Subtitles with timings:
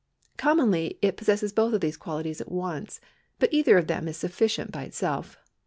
[0.35, 2.99] Commonly it possesses both of these qualities at once,
[3.37, 5.37] but cither of them is sufficient by itself.